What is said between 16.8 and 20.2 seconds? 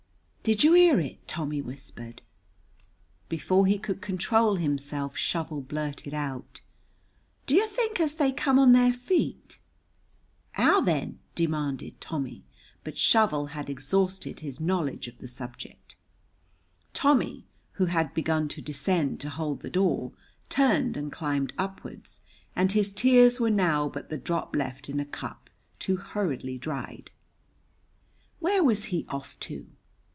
Tommy, who had begun to descend to hold the door,